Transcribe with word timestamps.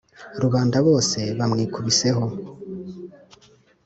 rubanda 0.41 0.77
bose 0.87 1.19
bamwikubiyeho 1.37 2.25